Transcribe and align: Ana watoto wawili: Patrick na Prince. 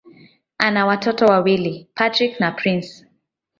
Ana 0.57 0.85
watoto 0.85 1.25
wawili: 1.25 1.87
Patrick 1.93 2.39
na 2.39 2.51
Prince. 2.51 3.05